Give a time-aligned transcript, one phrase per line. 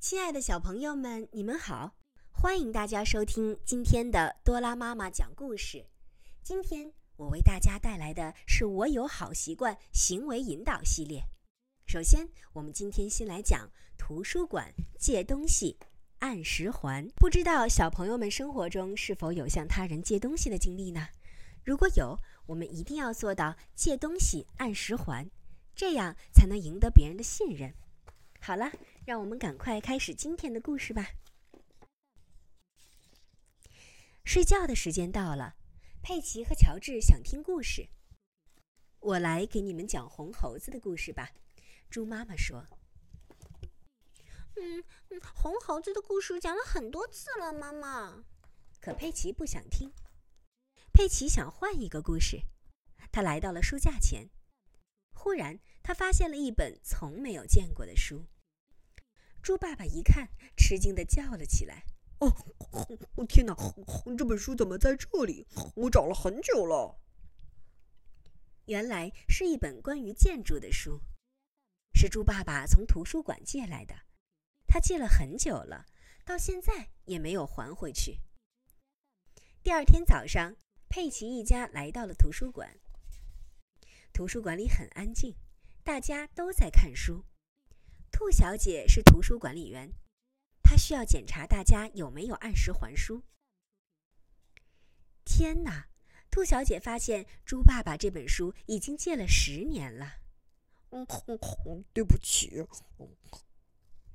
[0.00, 1.94] 亲爱的小朋友们，你们好！
[2.32, 5.84] 欢迎大家收听今天的多拉妈妈讲故事。
[6.42, 11.22] 今天我为大家带来的是《我有好习惯》行为引导系列。
[11.86, 15.76] 首先，我们今天先来讲图书馆借东西
[16.20, 17.06] 按时还。
[17.16, 21.08] 不知道小朋友们生活中是否有向他人借东西的经历呢？
[21.62, 25.30] 如果有，我们一定要做到借东西按时还，
[25.76, 27.74] 这样才能赢得别人的信任。
[28.42, 28.72] 好了，
[29.04, 31.10] 让我们赶快开始今天的故事吧。
[34.24, 35.56] 睡觉的时间到了，
[36.02, 37.88] 佩奇和乔治想听故事。
[39.00, 41.32] 我来给你们讲红猴子的故事吧。
[41.90, 42.66] 猪妈妈说
[44.56, 48.24] ：“嗯嗯，红猴子的故事讲了很多次了，妈妈。”
[48.80, 49.92] 可佩奇不想听。
[50.92, 52.40] 佩奇想换一个故事。
[53.12, 54.28] 他来到了书架前。
[55.22, 58.24] 忽然，他发现了一本从没有见过的书。
[59.42, 61.84] 猪爸爸一看，吃惊的叫了起来
[62.20, 62.34] ：“哦，
[63.28, 63.54] 天哪！
[64.16, 65.46] 这本书怎么在这里？
[65.76, 66.98] 我找了很久了。”
[68.64, 71.02] 原来是一本关于建筑的书，
[71.92, 73.94] 是猪爸爸从图书馆借来的。
[74.66, 75.84] 他借了很久了，
[76.24, 78.20] 到现在也没有还回去。
[79.62, 80.56] 第二天早上，
[80.88, 82.80] 佩奇一家来到了图书馆。
[84.20, 85.34] 图书馆里很安静，
[85.82, 87.24] 大家都在看书。
[88.12, 89.94] 兔小姐是图书管理员，
[90.62, 93.22] 她需要检查大家有没有按时还书。
[95.24, 95.86] 天哪！
[96.30, 100.20] 兔小姐发现猪爸爸这本书已经借了十年了。
[100.90, 101.06] 嗯，
[101.94, 102.66] 对不起。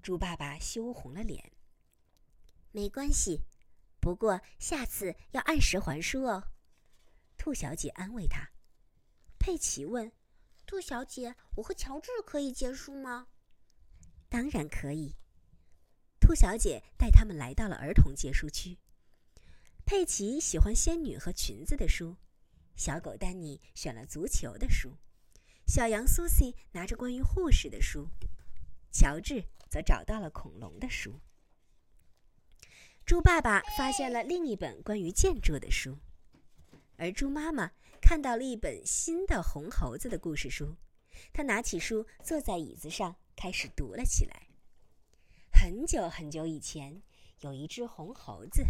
[0.00, 1.52] 猪爸爸羞红了脸。
[2.72, 3.42] 没关系，
[4.00, 6.44] 不过下次要按时还书哦。
[7.36, 8.48] 兔小姐安慰他。
[9.40, 10.12] 佩奇问
[10.66, 13.28] ：“兔小姐，我和乔治可以借书吗
[14.28, 15.16] ？”“当然可以。”
[16.20, 18.78] 兔小姐带他们来到了儿童借书区。
[19.86, 22.16] 佩奇喜欢仙女和裙子的书，
[22.76, 24.98] 小狗丹尼选了足球的书，
[25.66, 28.10] 小羊苏西拿着关于护士的书，
[28.92, 31.18] 乔治则找到了恐龙的书。
[33.06, 35.98] 猪爸爸发现了另一本关于建筑的书，
[36.98, 37.72] 而猪妈妈。
[38.10, 40.76] 看到了一本新的红猴子的故事书，
[41.32, 44.48] 他拿起书，坐在椅子上，开始读了起来。
[45.52, 47.04] 很久很久以前，
[47.38, 48.64] 有一只红猴子，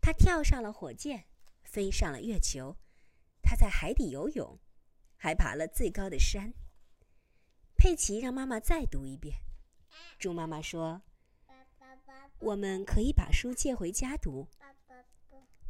[0.00, 1.26] 它跳上了火箭，
[1.64, 2.74] 飞上了月球，
[3.42, 4.58] 它在海底游泳，
[5.18, 6.54] 还爬了最高的山。
[7.76, 9.36] 佩奇让妈妈再读一遍。
[10.18, 11.02] 猪妈妈说
[12.40, 14.48] ：“我们可以把书借回家读，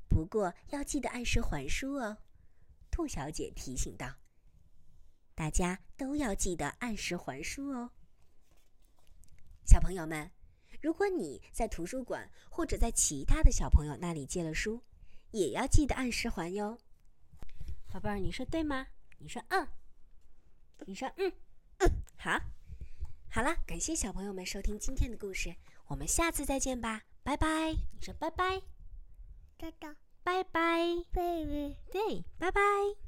[0.09, 2.19] 不过要记得按时还书哦。”
[2.95, 4.15] 兔小姐提醒道
[5.35, 7.91] ：“大家都要记得按时还书哦。”
[9.67, 10.31] 小朋友们，
[10.81, 14.81] 如果你在图书馆或者在其他的小朋友那里借了书，
[15.33, 16.79] 也要记得按时还哟。
[17.89, 18.87] 宝贝儿，你说对吗？
[19.19, 19.67] 你说嗯。
[20.87, 21.33] 你说嗯
[21.79, 21.91] 嗯。
[22.17, 22.41] 好，
[23.29, 25.53] 好了，感谢小朋友们收听今天的故事，
[25.89, 27.73] 我们下次再见吧，拜拜。
[27.73, 28.61] 你说拜拜。
[29.59, 29.93] 哒哒。
[29.93, 33.04] 拜拜，拜拜，对，拜拜。